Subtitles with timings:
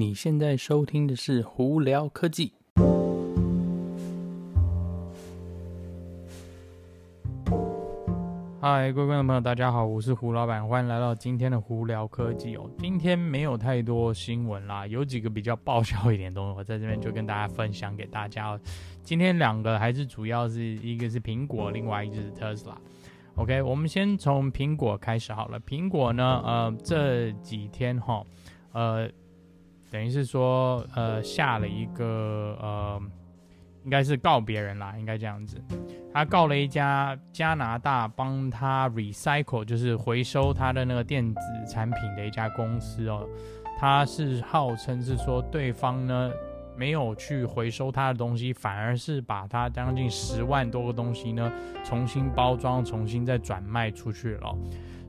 [0.00, 2.54] 你现在收听的是胡聊科技。
[8.62, 12.66] 嗨，各位观众朋友，大家好，我是胡老板，欢迎来到今天的胡聊科技哦。
[12.78, 18.60] 今天没有太多新闻啦，有几个比较爆笑一点的东西，我在这边就跟大家分享给大家哦。
[19.02, 22.78] 今天两个还是主要是一个是苹果，另外一个是特斯拉。
[23.34, 25.60] OK，我们先从苹果开始好了。
[25.60, 28.24] 苹果呢，呃，这几天哈，
[28.72, 29.06] 呃。
[29.90, 33.02] 等于是说，呃，下了一个，呃，
[33.84, 35.60] 应该是告别人啦，应该这样子。
[36.12, 43.28] 他告了一家加拿大帮他 recycle，就是回收他的那个电子产品的一家公司哦。
[43.78, 46.30] 他是号称是说，对方呢
[46.76, 51.50] 没有去回收他的东西，反而是把他将近十万多个东西呢
[51.84, 54.56] 重新包装，重新再转卖出去了。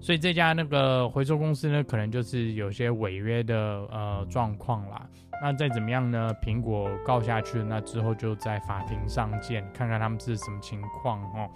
[0.00, 3.54] 所以这家那个回收公司呢，可能就是有些违约的
[3.92, 5.06] 呃状况啦。
[5.42, 6.34] 那再怎么样呢？
[6.42, 11.48] 苹果告下去，那之后就在法庭上见，看看他们是什么情况哦。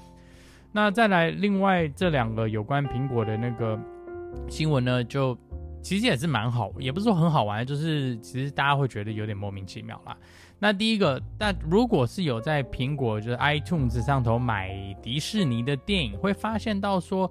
[0.73, 3.79] 那再来，另外这两个有关苹果的那个
[4.49, 5.37] 新闻呢，就
[5.83, 10.17] 其实也是蛮好，也不是说很好玩，就是其实大家会觉得有点莫名其妙啦。
[10.59, 14.73] 那第一个，但如果是有在苹果就是 iTunes 上头买
[15.03, 17.31] 迪士尼的电影，会发现到说。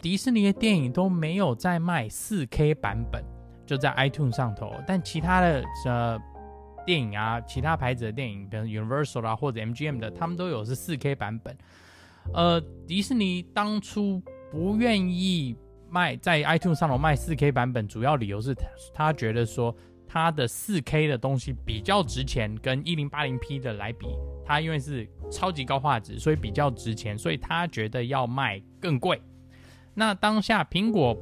[0.00, 3.22] 迪士尼的电影都没有在卖 4K 版本，
[3.66, 4.72] 就在 iTunes 上头。
[4.86, 6.18] 但其他的呃
[6.84, 11.56] 电影啊，其他牌子的电影，比如 Universal 啊或者 MGM 的，他们都有是 4K 版本。
[12.34, 15.56] 呃，迪士尼当初不愿意
[15.88, 19.74] 卖在 iTunes 上头卖 4K 版本，主要理由是他，他觉得说
[20.08, 24.06] 他的 4K 的东西比较值钱，跟 1080P 的来比，
[24.44, 29.20] 它因为是超级高画质，所以比较值钱，所以他觉得要卖更贵。
[29.98, 31.14] 那当下苹果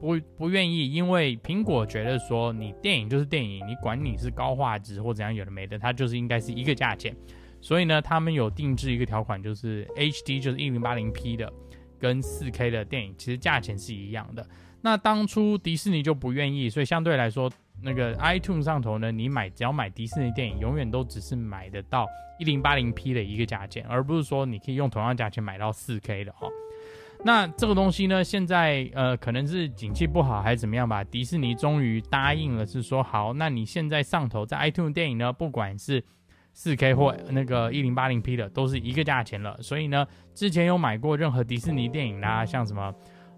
[0.00, 7.16] 不不愿意，因为苹果觉得说，你电影就是电影，你管你是高画质或怎样有的没的，它就是应该是一个价钱。
[7.60, 11.52] 所以呢，他们有定制一个条款，就是 HD 就是一零八零 P 的
[11.98, 14.46] 跟四 K 的电影其实价钱是一样的。
[14.80, 17.50] 那当初迪士尼就不愿意，所以相对来说，
[17.82, 22.06] 那个 iTunes 上头呢，你买只要买迪士尼电影，永远都只是买得到
[22.38, 26.48] 一零八零 P 的一个价钱，而不是说你可以用同样价钱买到四 K 的哈。
[27.24, 31.02] 那这个东西呢，现在呃可能是景气不好还是怎么样吧？
[31.02, 36.02] 迪士尼终于答应了，是说好，那你现在上头在 iTunes 电影呢，不管是
[36.56, 39.60] 4K 或那个 1080P 的，都是一个价钱了。
[39.60, 42.94] 所以呢，之前有买过任何迪士尼电影啦，像什么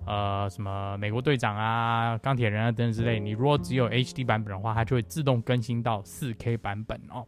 [0.06, 7.26] 呃什么美国队长啊、钢铁人啊等等之类，你如果只有 HD 版本的话，它就会自动更新到 4K 版本哦。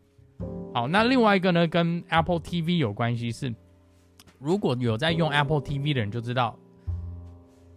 [0.75, 3.53] 好，那另外一个呢，跟 Apple TV 有关系是。
[4.43, 6.59] 如果有在用 Apple TV 的人就知道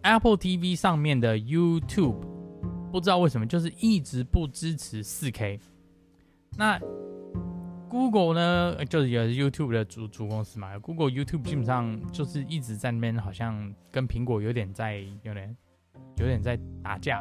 [0.02, 2.16] ，Apple TV 上面的 YouTube
[2.90, 5.60] 不知道为什么就是一直不支持 4K。
[6.58, 6.80] 那
[7.88, 15.56] Google 呢，就是也是 YouTube 的主主公司嘛，Google YouTube 基本上就是一直在那边好像跟苹果有点在有点
[16.16, 17.20] 有点在打架，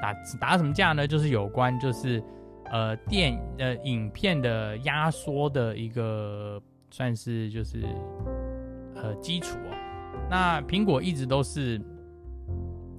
[0.00, 1.06] 打打什么架呢？
[1.06, 2.22] 就是有关就是
[2.70, 6.58] 呃电呃影片的压缩的一个
[6.90, 7.84] 算是就是。
[9.02, 11.80] 呃，基础哦，那苹果一直都是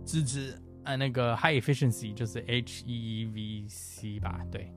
[0.06, 4.72] 支持呃那个 high efficiency，就是 H E V C 吧，对，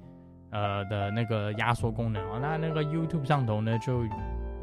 [0.51, 2.39] 呃的那个压缩功能哦。
[2.41, 4.03] 那那个 YouTube 上头呢，就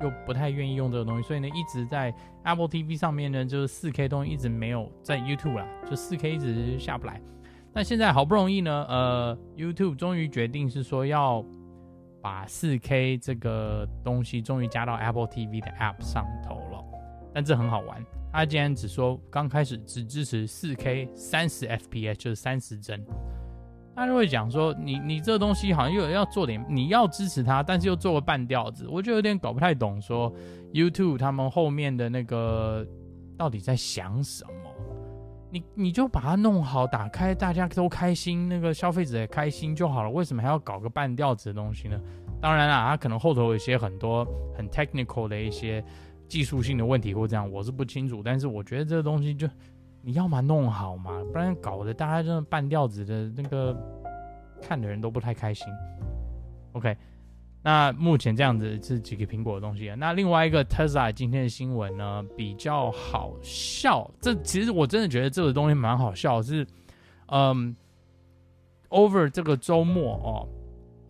[0.01, 7.21] 又不太愿意用这个东西，所以呢，一直在 Apple TV 上面呢，就是四 K 东西一直没有在 YouTube 啦，就四 K 一直下不来。
[7.73, 11.45] 那现在好不容易呢，呃，YouTube 终于决定是说要。
[12.21, 16.83] 把 4K 这个东西终于加到 Apple TV 的 App 上头了，
[17.33, 18.03] 但这很好玩。
[18.31, 23.03] 他竟然只说刚开始只支持 4K 三十 FPS，就是三十帧。
[23.95, 30.01] 他就会讲说，你你这东西好像又要做点，你要支持它，但是又做个半调子，我就有点搞不太懂。
[30.01, 30.33] 说
[30.71, 32.87] YouTube 他们后面的那个
[33.37, 34.68] 到底在想什么？
[35.51, 40.09] 你你就把它弄好，打开，大家都开心，那个消费者也开心就好了。
[40.09, 41.99] 为什么还要搞个半吊子的东西呢？
[42.39, 44.25] 当然啦，它可能后头有一些很多
[44.55, 45.83] 很 technical 的一些
[46.27, 48.21] 技术性的问题或这样，我是不清楚。
[48.23, 49.47] 但是我觉得这个东西就
[50.01, 53.75] 你要嘛弄好嘛，不然搞得大家这半吊子的那个
[54.61, 55.67] 看的人都不太开心。
[56.73, 56.95] OK。
[57.61, 59.95] 那目前这样子是几个苹果的东西啊。
[59.95, 64.09] 那另外一个特斯拉今天的新闻呢，比较好笑。
[64.21, 66.65] 这其实我真的觉得这个东西蛮好笑，是
[67.27, 67.75] 嗯
[68.89, 70.47] ，over 这个周末哦，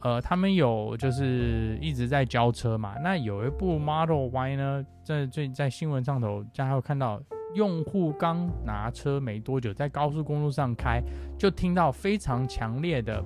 [0.01, 2.95] 呃，他们有就是一直在交车嘛。
[3.03, 7.21] 那有一部 Model Y 呢，在最在新闻上头，大家会看到
[7.53, 11.01] 用户刚拿车没多久，在高速公路上开，
[11.37, 13.23] 就听到非常强烈的。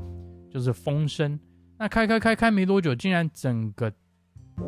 [0.53, 1.39] 就是风声。
[1.77, 3.91] 那开开开开没多久，竟然整个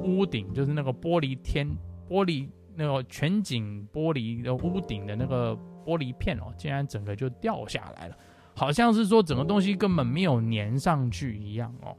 [0.04, 1.68] 屋顶就是那个玻璃天
[2.10, 8.18] 玻璃那个全景玻璃的屋顶的那个玻璃片哦，竟然整个就掉下来了，
[8.54, 11.96] 好像是说整个东西根本没有粘上去一样哦。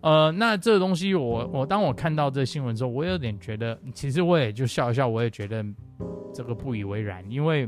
[0.00, 5.64] 呃，那这东西我我当我看到这新闻之后，我有点觉得，其实我也就笑一笑，我也觉得
[6.34, 7.66] 这个不以为然，因为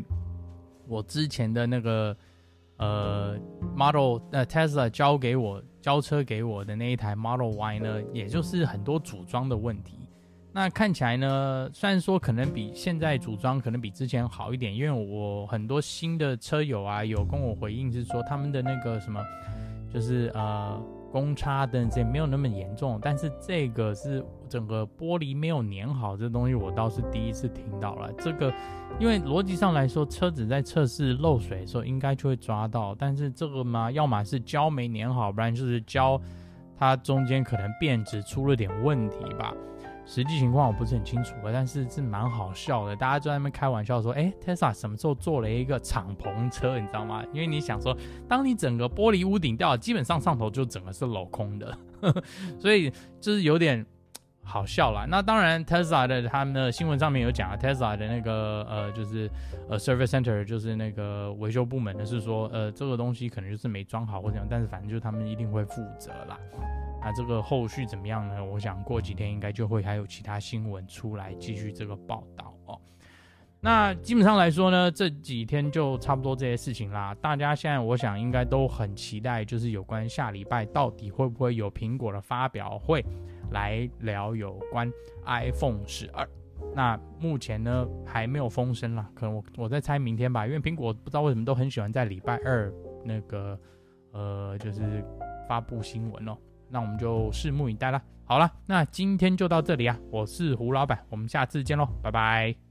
[0.86, 2.14] 我之前的那个
[2.76, 3.36] 呃
[3.74, 10.08] Model 呃 Tesla 交给我交车给我的那一台 Model Y 呢，也就是很多组装的问题。
[10.52, 19.20] 那看起来呢，虽然说可能比现在组装可能比之前好一点，因为我很多新的车友啊有跟我回应是说他们的那个什么，
[19.92, 20.82] 就是呃。
[21.16, 28.12] 公差等这没有那么严重，但是这个是整个玻璃没有粘好，这东西我倒是第一次听到了。
[28.18, 28.52] 这个，
[28.98, 36.20] 因为逻辑上来说，车子在测试漏水的时候应该就会抓到，但是这个嘛，要么是胶没粘好，不然就是胶
[36.78, 39.54] 它中间可能变质出了点问题吧。
[40.06, 42.94] 实际情况我不是很清楚，但是是蛮好笑的。
[42.94, 46.78] 大家就在那边开玩笑说：“哎，Tesla 什么时候做了一个敞篷车？
[46.78, 47.24] 你知道吗？
[47.32, 47.94] 因为你想说，
[48.28, 51.76] 当你整个玻璃屋顶掉了，基本上上头就整个是镂空的，
[52.56, 52.88] 所以
[53.20, 53.84] 就是有点
[54.44, 55.04] 好笑啦。
[55.08, 59.28] 那当然，Tesla 的他们的新闻上面有讲啊，Tesla 的那个呃，就是
[59.68, 66.38] 呃，Service Center，就是那个维修部门的是说，呃，这个东西可能就是没装好或怎样，但是反正就是他们一定会负责啦。”
[67.00, 68.44] 那这个后续怎么样呢？
[68.44, 72.80] 我想过几天应该就会还有其他新闻出来继续这个报道哦。
[73.60, 77.14] 那基本上来说呢，这几天就差不多这些事情啦。
[77.20, 83.04] 大家现在我想应该都很期待，就是有关下礼拜到底会不会有苹果的发表会，
[83.50, 84.92] 来聊有关
[85.24, 86.28] iPhone 十二。
[86.74, 92.72] 那目前呢还没有风声啦，可能我我在猜明天吧，因为苹果不知道为什么都很喜欢在礼拜二
[93.04, 93.58] 那个
[94.12, 95.04] 呃就是
[95.48, 96.36] 发布新闻哦。
[96.68, 98.02] 那我们就拭目以待啦。
[98.24, 99.96] 好了，那今天就到这里啊！
[100.10, 102.65] 我是胡老板，我们下次见喽，拜拜。